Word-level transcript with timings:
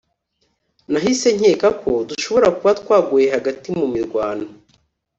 nahise 0.91 1.29
nkeka 1.37 1.67
ko 1.81 1.91
dushobora 2.09 2.47
kuba 2.57 2.71
twaguye 2.81 3.25
hagati 3.35 3.67
mu 3.77 3.85
mirwano 3.93 4.45